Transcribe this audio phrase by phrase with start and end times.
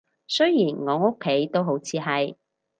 [0.25, 2.35] 雖然我屋企都好似係